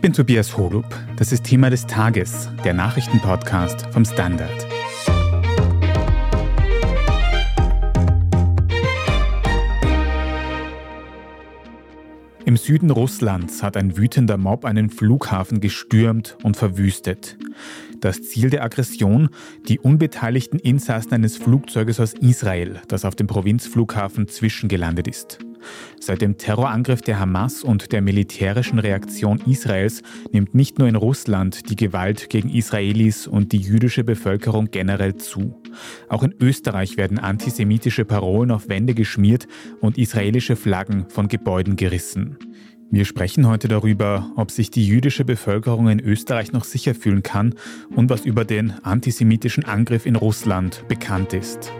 [0.00, 0.86] Ich bin Tobias Holub.
[1.16, 4.66] Das ist Thema des Tages, der Nachrichtenpodcast vom Standard.
[12.46, 17.36] Im Süden Russlands hat ein wütender Mob einen Flughafen gestürmt und verwüstet.
[18.00, 19.28] Das Ziel der Aggression,
[19.68, 25.40] die unbeteiligten Insassen eines Flugzeuges aus Israel, das auf dem Provinzflughafen zwischengelandet ist.
[25.98, 30.02] Seit dem Terrorangriff der Hamas und der militärischen Reaktion Israels
[30.32, 35.60] nimmt nicht nur in Russland die Gewalt gegen Israelis und die jüdische Bevölkerung generell zu.
[36.08, 39.46] Auch in Österreich werden antisemitische Parolen auf Wände geschmiert
[39.80, 42.38] und israelische Flaggen von Gebäuden gerissen.
[42.92, 47.54] Wir sprechen heute darüber, ob sich die jüdische Bevölkerung in Österreich noch sicher fühlen kann
[47.94, 51.70] und was über den antisemitischen Angriff in Russland bekannt ist.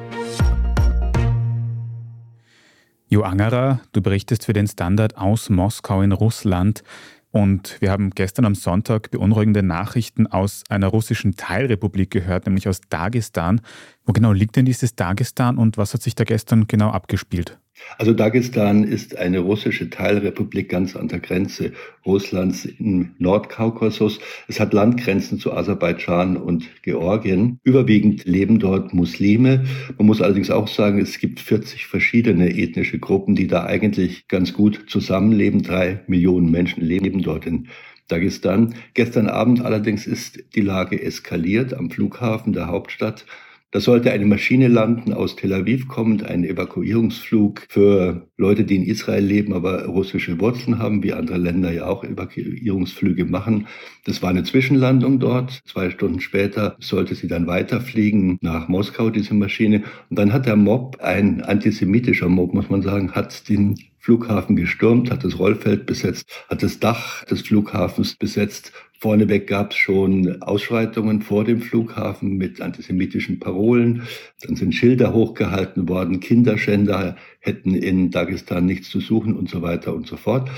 [3.12, 6.84] Jo Angerer, du berichtest für den Standard aus Moskau in Russland.
[7.32, 12.80] Und wir haben gestern am Sonntag beunruhigende Nachrichten aus einer russischen Teilrepublik gehört, nämlich aus
[12.88, 13.62] Dagestan.
[14.04, 17.58] Wo genau liegt denn dieses Dagestan und was hat sich da gestern genau abgespielt?
[17.98, 21.72] Also Dagestan ist eine russische Teilrepublik ganz an der Grenze
[22.06, 24.20] Russlands im Nordkaukasus.
[24.48, 27.58] Es hat Landgrenzen zu Aserbaidschan und Georgien.
[27.62, 29.64] Überwiegend leben dort Muslime.
[29.98, 34.52] Man muss allerdings auch sagen, es gibt 40 verschiedene ethnische Gruppen, die da eigentlich ganz
[34.52, 35.62] gut zusammenleben.
[35.62, 37.68] Drei Millionen Menschen leben dort in
[38.08, 38.74] Dagestan.
[38.94, 43.24] Gestern Abend allerdings ist die Lage eskaliert am Flughafen der Hauptstadt.
[43.72, 48.82] Da sollte eine Maschine landen aus Tel Aviv kommend, ein Evakuierungsflug für Leute, die in
[48.82, 53.68] Israel leben, aber russische Wurzeln haben, wie andere Länder ja auch Evakuierungsflüge machen.
[54.04, 55.62] Das war eine Zwischenlandung dort.
[55.66, 59.84] Zwei Stunden später sollte sie dann weiterfliegen nach Moskau, diese Maschine.
[60.08, 65.10] Und dann hat der Mob, ein antisemitischer Mob, muss man sagen, hat den Flughafen gestürmt,
[65.10, 68.72] hat das Rollfeld besetzt, hat das Dach des Flughafens besetzt.
[68.98, 74.02] Vorneweg gab es schon Ausschreitungen vor dem Flughafen mit antisemitischen Parolen.
[74.42, 79.94] Dann sind Schilder hochgehalten worden, Kinderschänder hätten in Dagestan nichts zu suchen und so weiter
[79.94, 80.50] und so fort.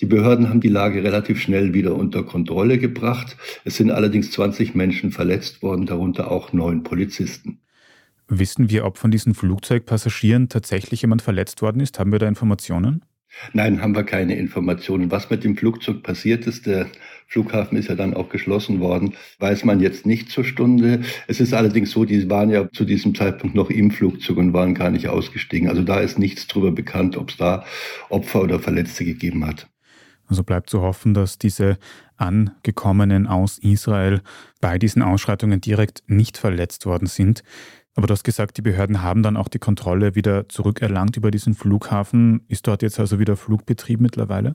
[0.00, 3.36] Die Behörden haben die Lage relativ schnell wieder unter Kontrolle gebracht.
[3.64, 7.60] Es sind allerdings 20 Menschen verletzt worden, darunter auch neun Polizisten.
[8.32, 11.98] Wissen wir, ob von diesen Flugzeugpassagieren tatsächlich jemand verletzt worden ist?
[11.98, 13.04] Haben wir da Informationen?
[13.52, 15.10] Nein, haben wir keine Informationen.
[15.10, 16.86] Was mit dem Flugzeug passiert ist, der
[17.26, 21.00] Flughafen ist ja dann auch geschlossen worden, weiß man jetzt nicht zur Stunde.
[21.26, 24.74] Es ist allerdings so, die waren ja zu diesem Zeitpunkt noch im Flugzeug und waren
[24.74, 25.68] gar nicht ausgestiegen.
[25.68, 27.64] Also da ist nichts darüber bekannt, ob es da
[28.10, 29.68] Opfer oder Verletzte gegeben hat.
[30.30, 31.76] Also bleibt zu hoffen, dass diese
[32.16, 34.20] Angekommenen aus Israel
[34.60, 37.42] bei diesen Ausschreitungen direkt nicht verletzt worden sind.
[37.96, 41.54] Aber du hast gesagt, die Behörden haben dann auch die Kontrolle wieder zurückerlangt über diesen
[41.54, 42.42] Flughafen.
[42.48, 44.54] Ist dort jetzt also wieder Flugbetrieb mittlerweile?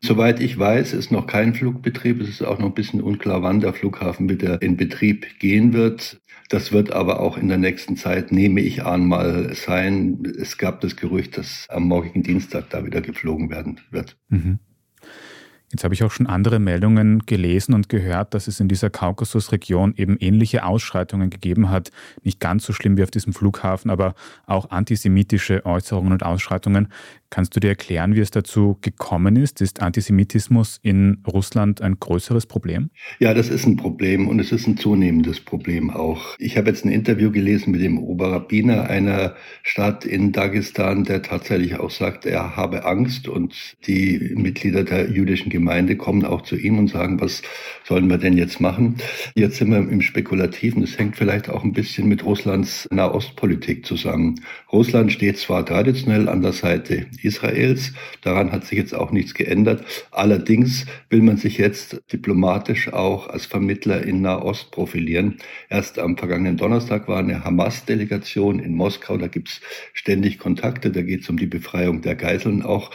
[0.00, 2.20] Soweit ich weiß, ist noch kein Flugbetrieb.
[2.20, 6.20] Es ist auch noch ein bisschen unklar, wann der Flughafen wieder in Betrieb gehen wird.
[6.48, 10.22] Das wird aber auch in der nächsten Zeit, nehme ich an, mal sein.
[10.38, 14.16] Es gab das Gerücht, dass am morgigen Dienstag da wieder geflogen werden wird.
[14.28, 14.58] Mhm.
[15.70, 19.94] Jetzt habe ich auch schon andere Meldungen gelesen und gehört, dass es in dieser Kaukasusregion
[19.96, 21.90] eben ähnliche Ausschreitungen gegeben hat.
[22.22, 24.14] Nicht ganz so schlimm wie auf diesem Flughafen, aber
[24.46, 26.88] auch antisemitische Äußerungen und Ausschreitungen.
[27.30, 29.60] Kannst du dir erklären, wie es dazu gekommen ist?
[29.60, 32.88] Ist Antisemitismus in Russland ein größeres Problem?
[33.18, 36.36] Ja, das ist ein Problem und es ist ein zunehmendes Problem auch.
[36.38, 41.76] Ich habe jetzt ein Interview gelesen mit dem Oberrabbiner einer Stadt in Dagestan, der tatsächlich
[41.78, 46.78] auch sagt, er habe Angst und die Mitglieder der jüdischen Gemeinde kommen auch zu ihm
[46.78, 47.42] und sagen, was
[47.84, 48.96] sollen wir denn jetzt machen?
[49.34, 50.80] Jetzt sind wir im Spekulativen.
[50.80, 54.40] Das hängt vielleicht auch ein bisschen mit Russlands Nahostpolitik zusammen.
[54.72, 57.92] Russland steht zwar traditionell an der Seite Israels.
[58.22, 59.84] Daran hat sich jetzt auch nichts geändert.
[60.10, 65.38] Allerdings will man sich jetzt diplomatisch auch als Vermittler in Nahost profilieren.
[65.68, 69.16] Erst am vergangenen Donnerstag war eine Hamas-Delegation in Moskau.
[69.16, 69.60] Da gibt's
[69.92, 70.90] ständig Kontakte.
[70.90, 72.90] Da geht es um die Befreiung der Geiseln auch.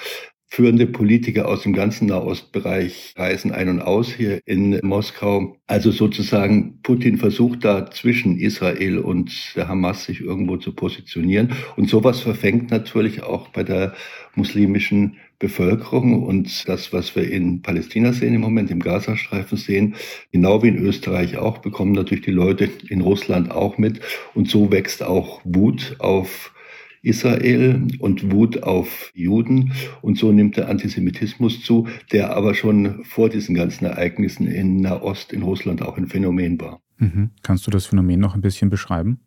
[0.56, 5.58] Führende Politiker aus dem ganzen Nahostbereich reisen ein und aus hier in Moskau.
[5.66, 11.54] Also sozusagen Putin versucht da zwischen Israel und der Hamas sich irgendwo zu positionieren.
[11.76, 13.96] Und sowas verfängt natürlich auch bei der
[14.36, 19.96] muslimischen Bevölkerung und das, was wir in Palästina sehen im Moment, im Gazastreifen sehen,
[20.32, 24.02] genau wie in Österreich auch, bekommen natürlich die Leute in Russland auch mit.
[24.36, 26.53] Und so wächst auch Wut auf
[27.04, 29.74] Israel und Wut auf Juden.
[30.02, 35.32] Und so nimmt der Antisemitismus zu, der aber schon vor diesen ganzen Ereignissen in Nahost,
[35.32, 36.82] in Russland auch ein Phänomen war.
[36.98, 37.32] Mhm.
[37.44, 39.20] Kannst du das Phänomen noch ein bisschen beschreiben?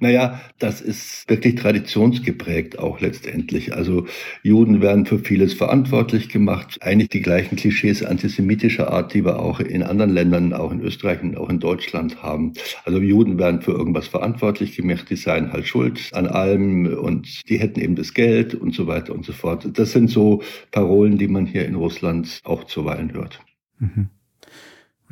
[0.00, 3.74] Naja, das ist wirklich traditionsgeprägt auch letztendlich.
[3.74, 4.06] Also
[4.42, 6.78] Juden werden für vieles verantwortlich gemacht.
[6.80, 11.22] Eigentlich die gleichen Klischees antisemitischer Art, die wir auch in anderen Ländern, auch in Österreich
[11.22, 12.52] und auch in Deutschland haben.
[12.84, 17.58] Also Juden werden für irgendwas verantwortlich gemacht, die seien halt schuld an allem und die
[17.58, 19.68] hätten eben das Geld und so weiter und so fort.
[19.74, 23.40] Das sind so Parolen, die man hier in Russland auch zuweilen hört.
[23.78, 24.08] Mhm.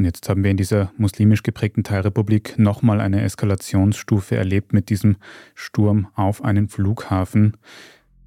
[0.00, 5.16] Und jetzt haben wir in dieser muslimisch geprägten Teilrepublik nochmal eine Eskalationsstufe erlebt mit diesem
[5.54, 7.58] Sturm auf einen Flughafen.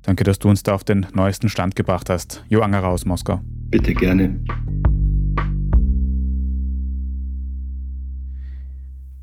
[0.03, 2.45] Danke, dass du uns da auf den neuesten Stand gebracht hast.
[2.47, 3.41] Jo Angerer aus Moskau.
[3.71, 4.39] Bitte gerne.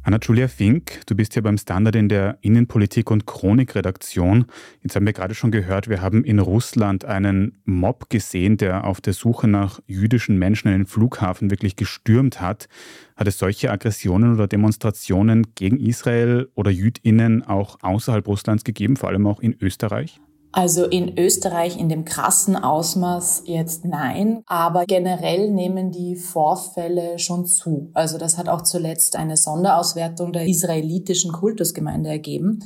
[0.03, 4.47] Anna-Julia Fink, du bist ja beim Standard in der Innenpolitik- und Chronikredaktion.
[4.83, 9.03] Jetzt haben wir gerade schon gehört, wir haben in Russland einen Mob gesehen, der auf
[9.03, 12.69] der Suche nach jüdischen Menschen in den Flughafen wirklich gestürmt hat.
[13.15, 19.11] Hat es solche Aggressionen oder Demonstrationen gegen Israel oder JüdInnen auch außerhalb Russlands gegeben, vor
[19.11, 20.19] allem auch in Österreich?
[20.53, 27.47] Also in Österreich in dem krassen Ausmaß jetzt nein, aber generell nehmen die Vorfälle schon
[27.47, 27.91] zu.
[27.95, 32.65] Also das hat auch zuletzt eine Sonderauswertung der israelitischen Kultusgemeinde ergeben.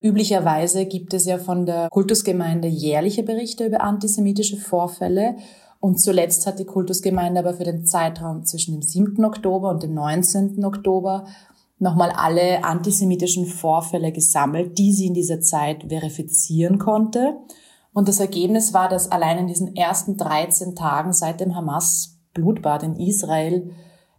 [0.00, 5.36] Üblicherweise gibt es ja von der Kultusgemeinde jährliche Berichte über antisemitische Vorfälle.
[5.80, 9.24] Und zuletzt hat die Kultusgemeinde aber für den Zeitraum zwischen dem 7.
[9.24, 10.64] Oktober und dem 19.
[10.64, 11.26] Oktober
[11.78, 17.36] nochmal alle antisemitischen Vorfälle gesammelt, die sie in dieser Zeit verifizieren konnte.
[17.92, 22.96] Und das Ergebnis war, dass allein in diesen ersten 13 Tagen seit dem Hamas-Blutbad in
[22.96, 23.70] Israel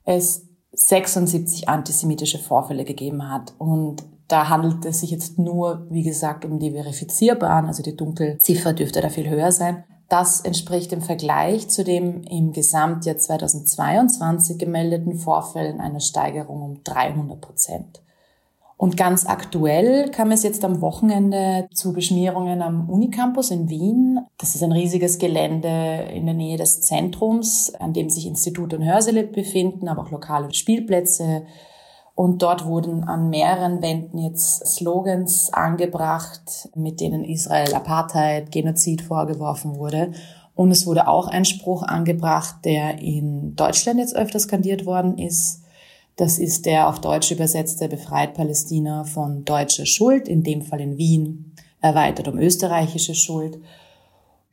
[0.03, 3.53] es 76 antisemitische Vorfälle gegeben hat.
[3.57, 8.73] Und da handelt es sich jetzt nur, wie gesagt, um die verifizierbaren, also die Dunkelziffer
[8.73, 9.83] dürfte da viel höher sein.
[10.09, 17.41] Das entspricht im Vergleich zu dem im Gesamtjahr 2022 gemeldeten Vorfällen einer Steigerung um 300
[17.41, 18.01] Prozent.
[18.77, 24.19] Und ganz aktuell kam es jetzt am Wochenende zu Beschmierungen am Unicampus in Wien.
[24.37, 28.85] Das ist ein riesiges Gelände in der Nähe des Zentrums, an dem sich Institut und
[28.85, 31.43] Hörsäle befinden, aber auch lokale Spielplätze,
[32.17, 39.75] und dort wurden an mehreren Wänden jetzt Slogans angebracht, mit denen Israel Apartheid, Genozid vorgeworfen
[39.75, 40.13] wurde.
[40.55, 45.61] Und es wurde auch ein Spruch angebracht, der in Deutschland jetzt öfter skandiert worden ist.
[46.15, 50.97] Das ist der auf Deutsch übersetzte Befreit Palästina von deutscher Schuld, in dem Fall in
[50.97, 53.59] Wien, erweitert um österreichische Schuld.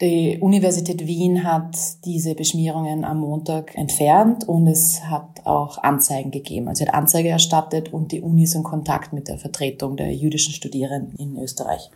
[0.01, 6.67] Die Universität Wien hat diese Beschmierungen am Montag entfernt und es hat auch Anzeigen gegeben.
[6.67, 10.13] Also sie hat Anzeige erstattet und die Uni ist in Kontakt mit der Vertretung der
[10.13, 11.91] jüdischen Studierenden in Österreich.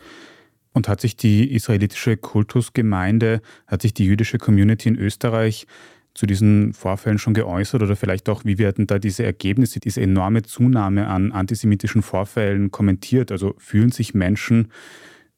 [0.73, 5.67] Und hat sich die israelitische Kultusgemeinde, hat sich die jüdische Community in Österreich
[6.15, 10.43] zu diesen Vorfällen schon geäußert oder vielleicht auch, wie werden da diese Ergebnisse, diese enorme
[10.43, 13.33] Zunahme an antisemitischen Vorfällen kommentiert?
[13.33, 14.71] Also fühlen sich Menschen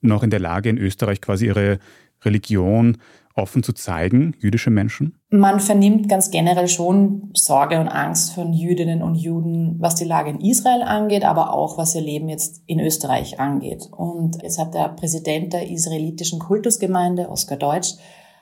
[0.03, 1.79] noch in der Lage, in Österreich quasi ihre
[2.25, 2.99] Religion
[3.34, 5.19] offen zu zeigen, jüdische Menschen?
[5.31, 10.31] Man vernimmt ganz generell schon Sorge und Angst von Jüdinnen und Juden, was die Lage
[10.31, 13.88] in Israel angeht, aber auch was ihr Leben jetzt in Österreich angeht.
[13.96, 17.94] Und jetzt hat der Präsident der israelitischen Kultusgemeinde, Oskar Deutsch,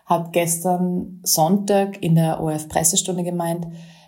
[0.06, 3.66] hat gestern Sonntag in der ORF-Pressestunde gemeint,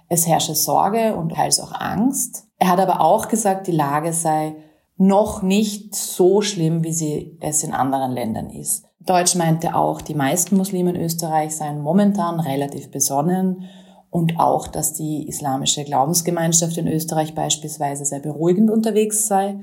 [0.09, 2.49] es herrsche Sorge und teils auch Angst.
[2.59, 4.57] Er hat aber auch gesagt, die Lage sei
[4.97, 8.90] noch nicht so schlimm, wie sie es in anderen Ländern ist.
[9.01, 13.69] Deutsch meinte auch, die meisten Muslime in Österreich seien momentan relativ besonnen
[14.11, 19.57] und auch, dass die islamische Glaubensgemeinschaft in Österreich beispielsweise sehr beruhigend unterwegs sei.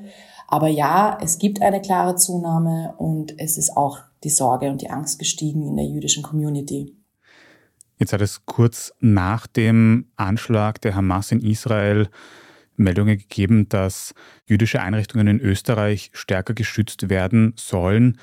[0.48, 4.90] Aber ja, es gibt eine klare Zunahme und es ist auch die Sorge und die
[4.90, 6.96] Angst gestiegen in der jüdischen Community.
[8.00, 12.10] Jetzt hat es kurz nach dem Anschlag der Hamas in Israel
[12.76, 14.14] Meldungen gegeben, dass
[14.46, 18.20] jüdische Einrichtungen in Österreich stärker geschützt werden sollen.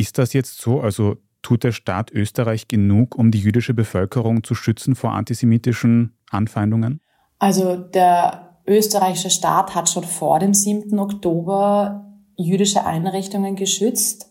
[0.00, 0.80] Ist das jetzt so?
[0.80, 7.02] Also tut der Staat Österreich genug, um die jüdische Bevölkerung zu schützen vor antisemitischen Anfeindungen?
[7.38, 10.98] Also der österreichische Staat hat schon vor dem 7.
[10.98, 12.06] Oktober
[12.38, 14.30] jüdische Einrichtungen geschützt.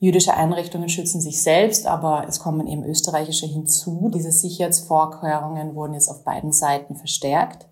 [0.00, 4.10] Jüdische Einrichtungen schützen sich selbst, aber es kommen eben österreichische hinzu.
[4.12, 7.68] Diese Sicherheitsvorkehrungen wurden jetzt auf beiden Seiten verstärkt.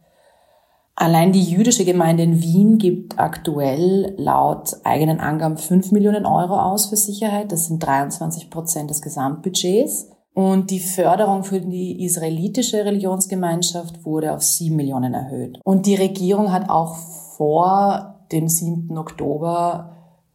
[0.95, 6.87] Allein die jüdische Gemeinde in Wien gibt aktuell laut eigenen Angaben 5 Millionen Euro aus
[6.87, 7.51] für Sicherheit.
[7.51, 10.09] Das sind 23 Prozent des Gesamtbudgets.
[10.35, 15.59] Und die Förderung für die israelitische Religionsgemeinschaft wurde auf 7 Millionen erhöht.
[15.65, 16.97] Und die Regierung hat auch
[17.37, 18.97] vor dem 7.
[18.97, 19.93] Oktober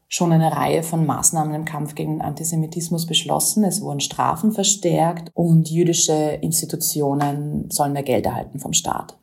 [0.07, 3.63] schon eine Reihe von Maßnahmen im Kampf gegen den Antisemitismus beschlossen.
[3.63, 9.17] Es wurden Strafen verstärkt und jüdische Institutionen sollen mehr Geld erhalten vom Staat.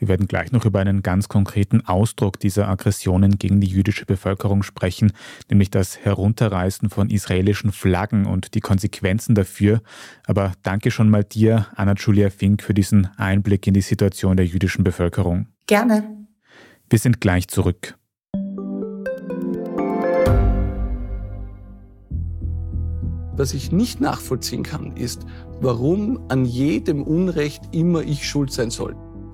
[0.00, 4.62] Wir werden gleich noch über einen ganz konkreten Ausdruck dieser Aggressionen gegen die jüdische Bevölkerung
[4.62, 5.12] sprechen,
[5.50, 9.82] nämlich das Herunterreißen von israelischen Flaggen und die Konsequenzen dafür.
[10.26, 14.84] Aber danke schon mal dir, Anna-Julia Fink, für diesen Einblick in die Situation der jüdischen
[14.84, 15.48] Bevölkerung.
[15.66, 16.26] Gerne.
[16.88, 17.94] Wir sind gleich zurück.
[23.36, 25.26] Was ich nicht nachvollziehen kann, ist,
[25.60, 28.96] warum an jedem Unrecht immer ich schuld sein soll.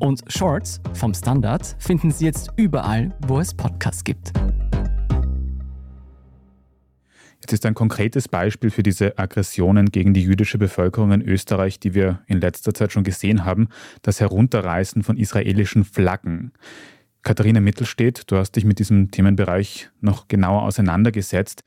[0.00, 4.32] Und Shorts vom Standard finden Sie jetzt überall, wo es Podcasts gibt.
[7.40, 11.94] Jetzt ist ein konkretes Beispiel für diese Aggressionen gegen die jüdische Bevölkerung in Österreich, die
[11.94, 13.68] wir in letzter Zeit schon gesehen haben,
[14.02, 16.52] das Herunterreißen von israelischen Flaggen.
[17.22, 21.64] Katharina Mittelstedt, du hast dich mit diesem Themenbereich noch genauer auseinandergesetzt.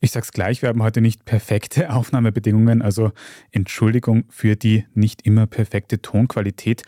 [0.00, 3.12] Ich sag's gleich, wir haben heute nicht perfekte Aufnahmebedingungen, also
[3.50, 6.82] Entschuldigung für die nicht immer perfekte Tonqualität.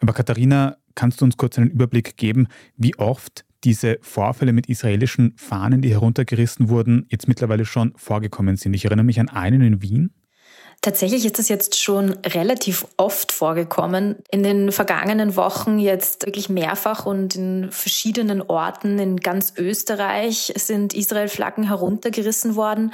[0.00, 5.34] Aber Katharina, kannst du uns kurz einen Überblick geben, wie oft diese Vorfälle mit israelischen
[5.36, 8.74] Fahnen, die heruntergerissen wurden, jetzt mittlerweile schon vorgekommen sind?
[8.74, 10.10] Ich erinnere mich an einen in Wien.
[10.84, 14.16] Tatsächlich ist das jetzt schon relativ oft vorgekommen.
[14.30, 20.92] In den vergangenen Wochen jetzt wirklich mehrfach und in verschiedenen Orten in ganz Österreich sind
[20.92, 22.92] Israel-Flaggen heruntergerissen worden.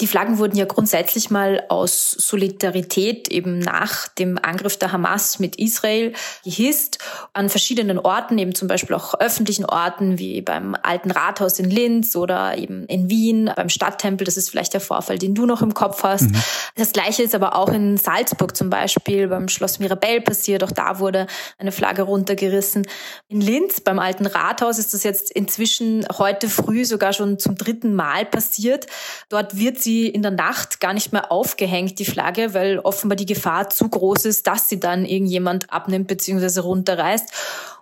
[0.00, 5.56] Die Flaggen wurden ja grundsätzlich mal aus Solidarität eben nach dem Angriff der Hamas mit
[5.56, 6.98] Israel gehisst.
[7.34, 12.16] An verschiedenen Orten, eben zum Beispiel auch öffentlichen Orten wie beim Alten Rathaus in Linz
[12.16, 14.24] oder eben in Wien, beim Stadttempel.
[14.24, 16.30] Das ist vielleicht der Vorfall, den du noch im Kopf hast.
[16.30, 16.42] Mhm.
[16.76, 20.64] Das Gleiche ist aber auch in Salzburg zum Beispiel beim Schloss Mirabell passiert.
[20.64, 21.26] Auch da wurde
[21.58, 22.86] eine Flagge runtergerissen.
[23.28, 27.94] In Linz beim Alten Rathaus ist das jetzt inzwischen heute früh sogar schon zum dritten
[27.94, 28.86] Mal passiert.
[29.28, 33.16] Dort wird sie sie in der Nacht gar nicht mehr aufgehängt, die Flagge, weil offenbar
[33.16, 36.60] die Gefahr zu groß ist, dass sie dann irgendjemand abnimmt bzw.
[36.60, 37.32] runterreißt.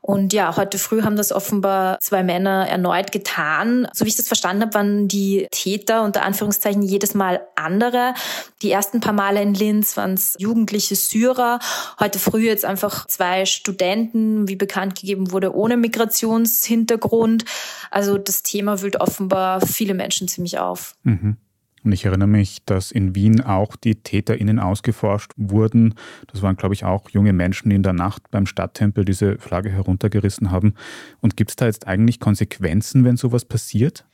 [0.00, 3.88] Und ja, heute früh haben das offenbar zwei Männer erneut getan.
[3.92, 8.14] So wie ich das verstanden habe, waren die Täter unter Anführungszeichen jedes Mal andere.
[8.62, 11.58] Die ersten paar Male in Linz waren es jugendliche Syrer.
[12.00, 17.44] Heute früh jetzt einfach zwei Studenten, wie bekannt gegeben wurde, ohne Migrationshintergrund.
[17.90, 20.94] Also das Thema wühlt offenbar viele Menschen ziemlich auf.
[21.02, 21.36] Mhm.
[21.84, 25.94] Und ich erinnere mich, dass in Wien auch die TäterInnen ausgeforscht wurden.
[26.26, 29.70] Das waren, glaube ich, auch junge Menschen, die in der Nacht beim Stadttempel diese Flagge
[29.70, 30.74] heruntergerissen haben.
[31.20, 34.04] Und gibt es da jetzt eigentlich Konsequenzen, wenn sowas passiert?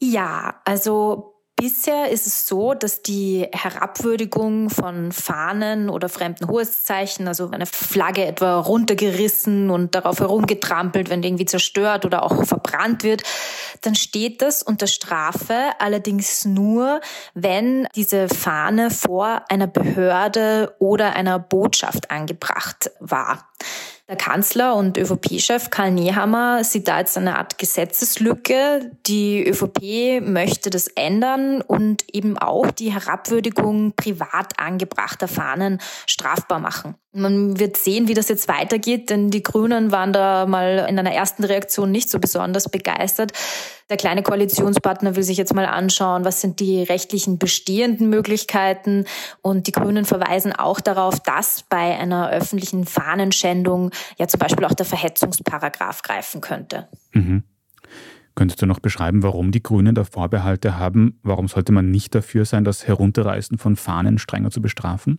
[0.00, 7.48] Ja, also Bisher ist es so, dass die Herabwürdigung von Fahnen oder fremden Hoheitszeichen, also
[7.50, 13.22] eine Flagge etwa runtergerissen und darauf herumgetrampelt, wenn die irgendwie zerstört oder auch verbrannt wird,
[13.80, 17.00] dann steht das unter Strafe, allerdings nur,
[17.32, 23.48] wenn diese Fahne vor einer Behörde oder einer Botschaft angebracht war.
[24.08, 28.92] Der Kanzler und ÖVP-Chef Karl Nehammer sieht da jetzt eine Art Gesetzeslücke.
[29.04, 36.94] Die ÖVP möchte das ändern und eben auch die Herabwürdigung privat angebrachter Fahnen strafbar machen.
[37.16, 41.14] Man wird sehen, wie das jetzt weitergeht, denn die Grünen waren da mal in einer
[41.14, 43.32] ersten Reaktion nicht so besonders begeistert.
[43.88, 49.06] Der kleine Koalitionspartner will sich jetzt mal anschauen, was sind die rechtlichen bestehenden Möglichkeiten.
[49.40, 54.74] Und die Grünen verweisen auch darauf, dass bei einer öffentlichen Fahnenschändung ja zum Beispiel auch
[54.74, 56.88] der Verhetzungsparagraf greifen könnte.
[57.12, 57.44] Mhm.
[58.34, 61.18] Könntest du noch beschreiben, warum die Grünen da Vorbehalte haben?
[61.22, 65.18] Warum sollte man nicht dafür sein, das Herunterreißen von Fahnen strenger zu bestrafen?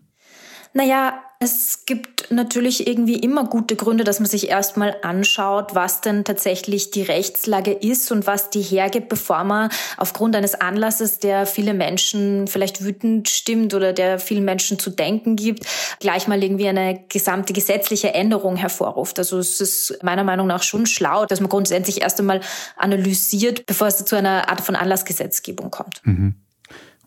[0.73, 6.23] Naja, es gibt natürlich irgendwie immer gute Gründe, dass man sich erstmal anschaut, was denn
[6.23, 11.75] tatsächlich die Rechtslage ist und was die hergibt, bevor man aufgrund eines Anlasses, der viele
[11.75, 15.65] Menschen vielleicht wütend stimmt oder der vielen Menschen zu denken gibt,
[15.99, 19.19] gleich mal irgendwie eine gesamte gesetzliche Änderung hervorruft.
[19.19, 22.41] Also es ist meiner Meinung nach schon schlau, dass man grundsätzlich erst einmal
[22.77, 26.01] analysiert, bevor es zu einer Art von Anlassgesetzgebung kommt.
[26.03, 26.35] Mhm.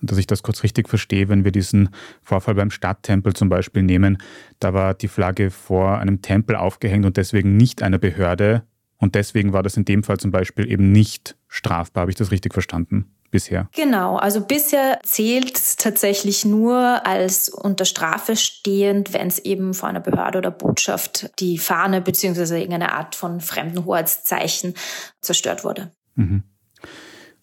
[0.01, 1.91] Und dass ich das kurz richtig verstehe, wenn wir diesen
[2.23, 4.19] Vorfall beim Stadttempel zum Beispiel nehmen,
[4.59, 8.63] da war die Flagge vor einem Tempel aufgehängt und deswegen nicht einer Behörde.
[8.97, 12.03] Und deswegen war das in dem Fall zum Beispiel eben nicht strafbar.
[12.03, 13.15] Habe ich das richtig verstanden?
[13.31, 13.69] Bisher.
[13.77, 19.89] Genau, also bisher zählt es tatsächlich nur als unter Strafe stehend, wenn es eben vor
[19.89, 22.57] einer Behörde oder Botschaft die Fahne bzw.
[22.57, 24.75] irgendeine Art von fremden Hoheitszeichen
[25.21, 25.93] zerstört wurde.
[26.17, 26.43] Mhm.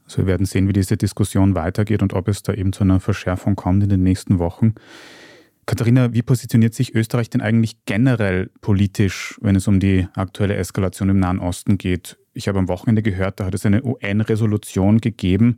[0.07, 2.99] Also wir werden sehen, wie diese Diskussion weitergeht und ob es da eben zu einer
[2.99, 4.73] Verschärfung kommt in den nächsten Wochen.
[5.65, 11.09] Katharina, wie positioniert sich Österreich denn eigentlich generell politisch, wenn es um die aktuelle Eskalation
[11.09, 12.17] im Nahen Osten geht?
[12.33, 15.57] Ich habe am Wochenende gehört, da hat es eine UN-Resolution gegeben,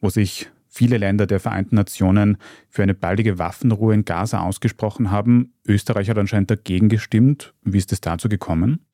[0.00, 2.36] wo sich viele Länder der Vereinten Nationen
[2.68, 5.52] für eine baldige Waffenruhe in Gaza ausgesprochen haben.
[5.66, 7.52] Österreich hat anscheinend dagegen gestimmt.
[7.64, 8.86] Wie ist es dazu gekommen?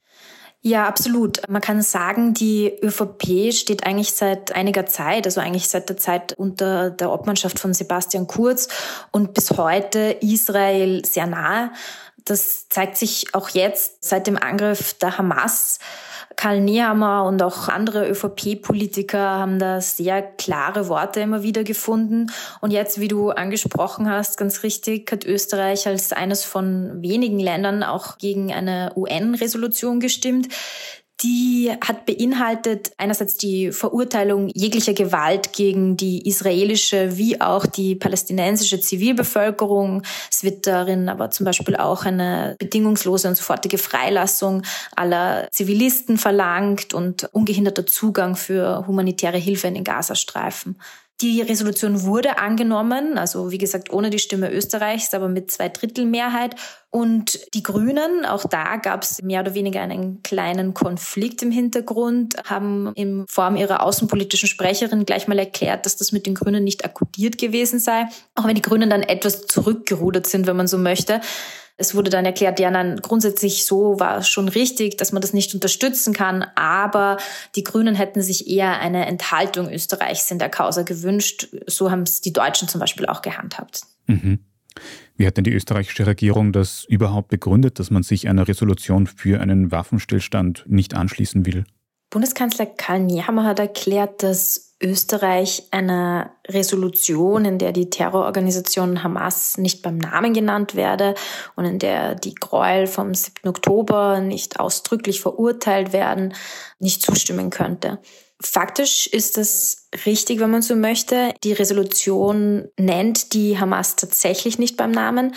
[0.63, 1.49] Ja, absolut.
[1.49, 6.33] Man kann sagen, die ÖVP steht eigentlich seit einiger Zeit, also eigentlich seit der Zeit
[6.37, 8.69] unter der Obmannschaft von Sebastian Kurz
[9.13, 11.71] und bis heute Israel sehr nahe.
[12.25, 15.79] Das zeigt sich auch jetzt seit dem Angriff der Hamas
[16.37, 22.31] Karl Nehammer und auch andere ÖVP-Politiker haben da sehr klare Worte immer wieder gefunden.
[22.61, 27.83] Und jetzt, wie du angesprochen hast, ganz richtig, hat Österreich als eines von wenigen Ländern
[27.83, 30.49] auch gegen eine UN-Resolution gestimmt,
[31.23, 38.81] die hat beinhaltet einerseits die Verurteilung jeglicher Gewalt gegen die israelische wie auch die palästinensische
[38.81, 40.02] Zivilbevölkerung.
[40.31, 44.63] Es wird darin aber zum Beispiel auch eine bedingungslose und sofortige Freilassung
[44.95, 50.76] aller Zivilisten verlangt und ungehinderter Zugang für humanitäre Hilfe in den Gazastreifen.
[51.23, 56.05] Die Resolution wurde angenommen, also wie gesagt ohne die Stimme Österreichs, aber mit zwei Drittel
[56.05, 56.57] Mehrheit.
[56.91, 62.37] Und die Grünen, auch da gab es mehr oder weniger einen kleinen Konflikt im Hintergrund,
[62.45, 66.85] haben in Form ihrer außenpolitischen Sprecherin gleich mal erklärt, dass das mit den Grünen nicht
[66.85, 68.09] akkordiert gewesen sei.
[68.35, 71.23] Auch wenn die Grünen dann etwas zurückgerudert sind, wenn man so möchte.
[71.78, 75.34] Es wurde dann erklärt, ja, nein, grundsätzlich so war es schon richtig, dass man das
[75.34, 77.19] nicht unterstützen kann, aber
[77.54, 81.49] die Grünen hätten sich eher eine Enthaltung Österreichs in der Causa gewünscht.
[81.67, 83.82] So haben es die Deutschen zum Beispiel auch gehandhabt.
[84.06, 84.39] Mhm.
[85.17, 89.41] Wie hat denn die österreichische Regierung das überhaupt begründet, dass man sich einer Resolution für
[89.41, 91.65] einen Waffenstillstand nicht anschließen will?
[92.17, 99.83] Bundeskanzler Karl Nehammer hat erklärt, dass Österreich eine Resolution, in der die Terrororganisation Hamas nicht
[99.83, 101.15] beim Namen genannt werde
[101.57, 103.47] und in der die Gräuel vom 7.
[103.47, 106.33] Oktober nicht ausdrücklich verurteilt werden,
[106.79, 107.99] nicht zustimmen könnte.
[108.41, 111.35] Faktisch ist es richtig, wenn man so möchte.
[111.45, 115.35] Die Resolution nennt die Hamas tatsächlich nicht beim Namen.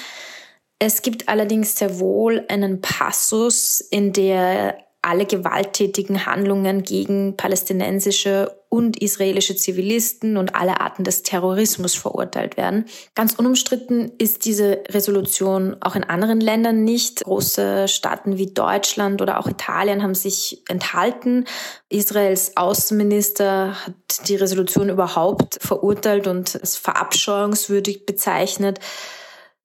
[0.80, 4.78] Es gibt allerdings sehr wohl einen Passus, in der
[5.10, 12.86] alle gewalttätigen Handlungen gegen palästinensische und israelische Zivilisten und alle Arten des Terrorismus verurteilt werden.
[13.16, 17.24] Ganz unumstritten ist diese Resolution auch in anderen Ländern nicht.
[17.24, 21.46] Große Staaten wie Deutschland oder auch Italien haben sich enthalten.
[21.90, 28.80] Israels Außenminister hat die Resolution überhaupt verurteilt und als verabscheuungswürdig bezeichnet.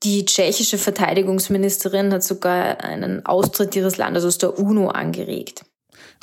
[0.05, 5.65] Die tschechische Verteidigungsministerin hat sogar einen Austritt ihres Landes aus der UNO angeregt.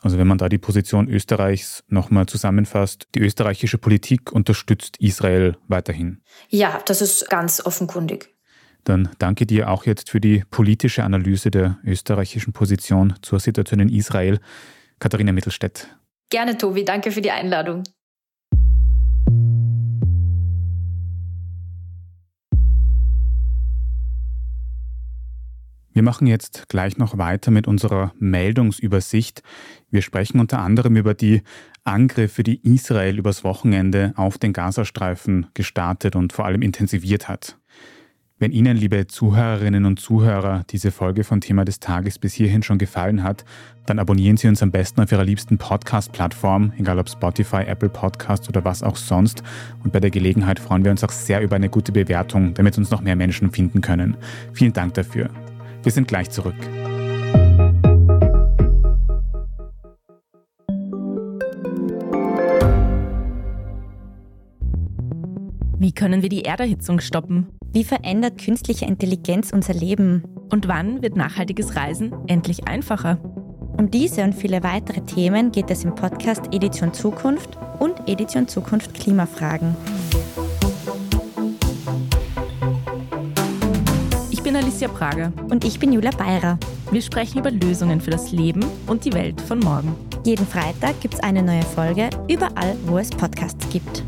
[0.04, 6.22] Also wenn man da die Position Österreichs nochmal zusammenfasst, die österreichische Politik unterstützt Israel weiterhin.
[6.50, 8.30] Ja, das ist ganz offenkundig.
[8.84, 13.90] Dann danke dir auch jetzt für die politische Analyse der österreichischen Position zur Situation in
[13.90, 14.40] Israel.
[15.00, 15.88] Katharina Mittelstädt.
[16.30, 16.86] Gerne, Tobi.
[16.86, 17.84] Danke für die Einladung.
[25.94, 29.44] Wir machen jetzt gleich noch weiter mit unserer Meldungsübersicht.
[29.90, 31.42] Wir sprechen unter anderem über die
[31.84, 37.58] Angriffe, die Israel übers Wochenende auf den Gazastreifen gestartet und vor allem intensiviert hat.
[38.42, 42.80] Wenn Ihnen, liebe Zuhörerinnen und Zuhörer, diese Folge von Thema des Tages bis hierhin schon
[42.80, 43.46] gefallen hat,
[43.86, 48.50] dann abonnieren Sie uns am besten auf Ihrer liebsten Podcast-Plattform, egal ob Spotify, Apple Podcast
[48.50, 49.44] oder was auch sonst.
[49.84, 52.90] Und bei der Gelegenheit freuen wir uns auch sehr über eine gute Bewertung, damit uns
[52.90, 54.18] noch mehr Menschen finden können.
[54.54, 55.30] Vielen Dank dafür.
[55.84, 56.56] Wir sind gleich zurück.
[65.80, 67.48] Wie können wir die Erderhitzung stoppen?
[67.74, 70.24] Wie verändert künstliche Intelligenz unser Leben?
[70.52, 73.18] Und wann wird nachhaltiges Reisen endlich einfacher?
[73.78, 78.94] Um diese und viele weitere Themen geht es im Podcast Edition Zukunft und Edition Zukunft
[78.94, 79.76] Klimafragen.
[84.82, 85.34] Ich bin Alicia Prager.
[85.52, 86.58] Und ich bin Julia Beirer.
[86.90, 89.96] Wir sprechen über Lösungen für das Leben und die Welt von morgen.
[90.24, 94.04] Jeden Freitag gibt es eine neue Folge, überall, wo es Podcasts gibt.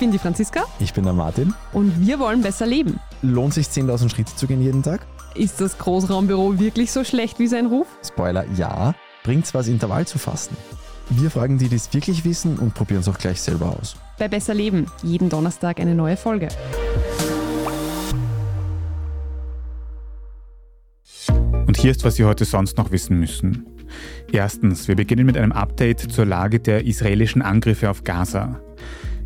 [0.00, 0.64] bin die Franziska.
[0.78, 1.52] Ich bin der Martin.
[1.74, 2.98] Und wir wollen besser leben.
[3.20, 5.06] Lohnt sich 10.000 Schritte zu gehen jeden Tag?
[5.36, 7.86] Ist das Großraumbüro wirklich so schlecht wie sein Ruf?
[8.04, 8.94] Spoiler, ja.
[9.22, 10.56] Bringt's was, Intervall zu fassen?
[11.08, 13.96] Wir fragen die, die es wirklich wissen und probieren es auch gleich selber aus.
[14.18, 16.48] Bei Besser Leben, jeden Donnerstag eine neue Folge.
[21.66, 23.66] Und hier ist, was Sie heute sonst noch wissen müssen.
[24.32, 28.60] Erstens, wir beginnen mit einem Update zur Lage der israelischen Angriffe auf Gaza.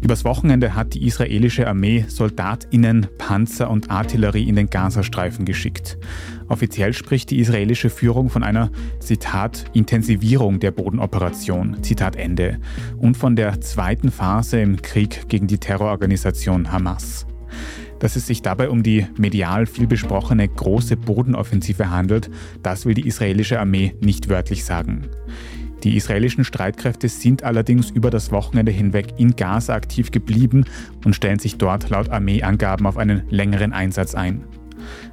[0.00, 5.98] Übers Wochenende hat die israelische Armee Soldatinnen, Panzer und Artillerie in den Gazastreifen geschickt.
[6.48, 12.58] Offiziell spricht die israelische Führung von einer, Zitat, Intensivierung der Bodenoperation, Zitat Ende,
[12.98, 17.26] und von der zweiten Phase im Krieg gegen die Terrororganisation Hamas.
[17.98, 22.30] Dass es sich dabei um die medial viel besprochene große Bodenoffensive handelt,
[22.62, 25.08] das will die israelische Armee nicht wörtlich sagen.
[25.84, 30.64] Die israelischen Streitkräfte sind allerdings über das Wochenende hinweg in Gaza aktiv geblieben
[31.04, 34.44] und stellen sich dort laut Armeeangaben auf einen längeren Einsatz ein.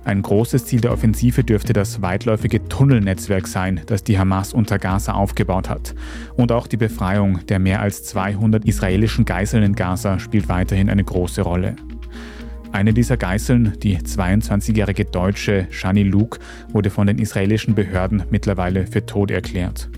[0.05, 5.13] Ein großes Ziel der Offensive dürfte das weitläufige Tunnelnetzwerk sein, das die Hamas unter Gaza
[5.13, 5.93] aufgebaut hat.
[6.35, 11.03] Und auch die Befreiung der mehr als 200 israelischen Geiseln in Gaza spielt weiterhin eine
[11.03, 11.75] große Rolle.
[12.71, 19.05] Eine dieser Geiseln, die 22-jährige Deutsche Shani Luke, wurde von den israelischen Behörden mittlerweile für
[19.05, 19.89] tot erklärt.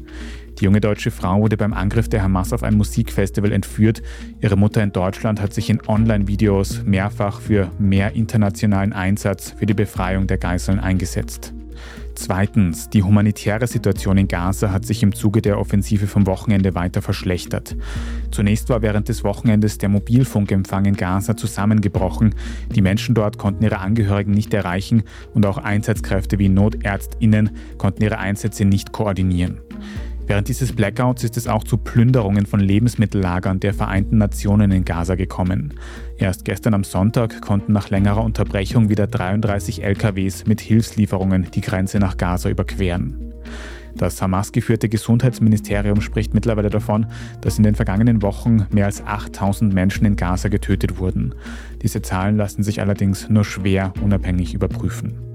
[0.63, 4.01] Die junge deutsche Frau wurde beim Angriff der Hamas auf ein Musikfestival entführt.
[4.39, 9.73] Ihre Mutter in Deutschland hat sich in Online-Videos mehrfach für mehr internationalen Einsatz für die
[9.73, 11.53] Befreiung der Geiseln eingesetzt.
[12.15, 17.01] Zweitens, die humanitäre Situation in Gaza hat sich im Zuge der Offensive vom Wochenende weiter
[17.01, 17.75] verschlechtert.
[18.31, 22.35] Zunächst war während des Wochenendes der Mobilfunkempfang in Gaza zusammengebrochen.
[22.73, 28.19] Die Menschen dort konnten ihre Angehörigen nicht erreichen und auch Einsatzkräfte wie Notärztinnen konnten ihre
[28.19, 29.57] Einsätze nicht koordinieren.
[30.25, 35.15] Während dieses Blackouts ist es auch zu Plünderungen von Lebensmittellagern der Vereinten Nationen in Gaza
[35.15, 35.73] gekommen.
[36.17, 41.99] Erst gestern am Sonntag konnten nach längerer Unterbrechung wieder 33 LKWs mit Hilfslieferungen die Grenze
[41.99, 43.33] nach Gaza überqueren.
[43.95, 47.05] Das Hamas-geführte Gesundheitsministerium spricht mittlerweile davon,
[47.41, 51.35] dass in den vergangenen Wochen mehr als 8000 Menschen in Gaza getötet wurden.
[51.81, 55.32] Diese Zahlen lassen sich allerdings nur schwer unabhängig überprüfen.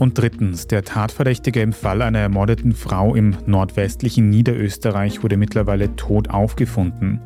[0.00, 6.30] Und drittens, der Tatverdächtige im Fall einer ermordeten Frau im nordwestlichen Niederösterreich wurde mittlerweile tot
[6.30, 7.20] aufgefunden.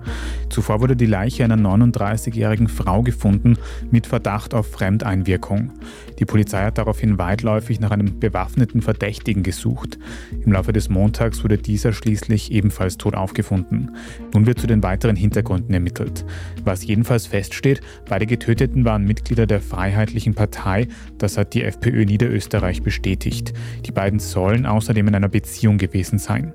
[0.51, 3.59] Zuvor wurde die Leiche einer 39-jährigen Frau gefunden
[3.93, 5.71] mit Verdacht auf Fremdeinwirkung.
[6.19, 9.97] Die Polizei hat daraufhin weitläufig nach einem bewaffneten Verdächtigen gesucht.
[10.45, 13.93] Im Laufe des Montags wurde dieser schließlich ebenfalls tot aufgefunden.
[14.33, 16.25] Nun wird zu den weiteren Hintergründen ermittelt.
[16.65, 22.64] Was jedenfalls feststeht, beide Getöteten waren Mitglieder der Freiheitlichen Partei, das hat die FPÖ Niederösterreich
[22.83, 23.53] bestätigt.
[23.87, 26.53] Die beiden sollen außerdem in einer Beziehung gewesen sein.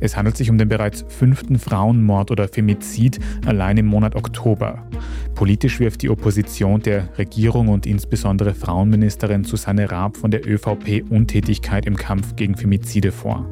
[0.00, 4.86] Es handelt sich um den bereits fünften Frauenmord oder Femizid allein im Monat Oktober.
[5.34, 11.86] Politisch wirft die Opposition der Regierung und insbesondere Frauenministerin Susanne Raab von der ÖVP Untätigkeit
[11.86, 13.46] im Kampf gegen Femizide vor.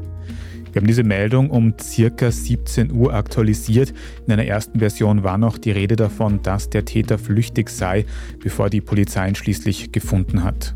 [0.72, 3.94] Wir haben diese Meldung um circa 17 Uhr aktualisiert.
[4.26, 8.04] In einer ersten Version war noch die Rede davon, dass der Täter flüchtig sei,
[8.42, 10.74] bevor die Polizei ihn schließlich gefunden hat.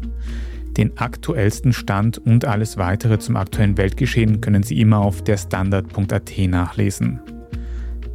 [0.76, 6.32] Den aktuellsten Stand und alles weitere zum aktuellen Weltgeschehen können Sie immer auf der Standard.at
[6.48, 7.20] nachlesen.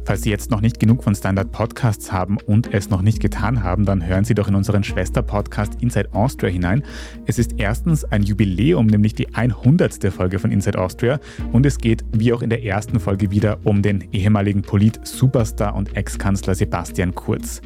[0.08, 3.62] Falls Sie jetzt noch nicht genug von Standard Podcasts haben und es noch nicht getan
[3.62, 6.82] haben, dann hören Sie doch in unseren Schwester-Podcast Inside Austria hinein.
[7.26, 10.10] Es ist erstens ein Jubiläum, nämlich die 100.
[10.10, 11.20] Folge von Inside Austria
[11.52, 15.94] und es geht, wie auch in der ersten Folge wieder, um den ehemaligen Polit-Superstar und
[15.94, 17.60] Ex-Kanzler Sebastian Kurz.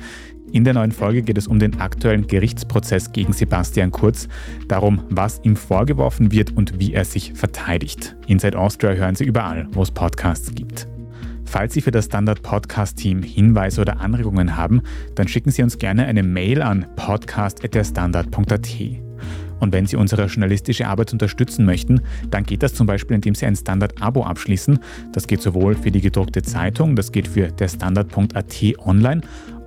[0.52, 4.28] In der neuen Folge geht es um den aktuellen Gerichtsprozess gegen Sebastian Kurz,
[4.68, 8.14] darum, was ihm vorgeworfen wird und wie er sich verteidigt.
[8.26, 10.86] Inside Austria hören Sie überall, wo es Podcasts gibt.
[11.46, 14.82] Falls Sie für das Standard Podcast Team Hinweise oder Anregungen haben,
[15.14, 19.02] dann schicken Sie uns gerne eine Mail an podcast.derstandard.at.
[19.62, 23.46] Und wenn Sie unsere journalistische Arbeit unterstützen möchten, dann geht das zum Beispiel, indem Sie
[23.46, 24.80] ein Standard-Abo abschließen.
[25.12, 29.20] Das geht sowohl für die gedruckte Zeitung, das geht für derstandard.at online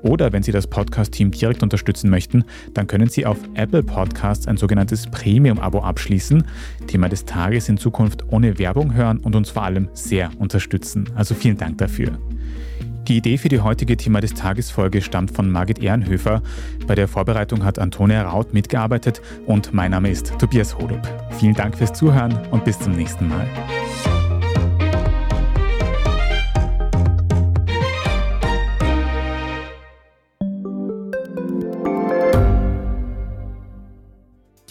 [0.05, 4.57] oder wenn Sie das Podcast-Team direkt unterstützen möchten, dann können Sie auf Apple Podcasts ein
[4.57, 6.43] sogenanntes Premium-Abo abschließen.
[6.87, 11.09] Thema des Tages in Zukunft ohne Werbung hören und uns vor allem sehr unterstützen.
[11.15, 12.17] Also vielen Dank dafür.
[13.07, 16.41] Die Idee für die heutige Thema des Tages Folge stammt von Margit Ehrenhöfer.
[16.87, 21.01] Bei der Vorbereitung hat Antonia Raut mitgearbeitet und mein Name ist Tobias Holub.
[21.37, 23.47] Vielen Dank fürs Zuhören und bis zum nächsten Mal.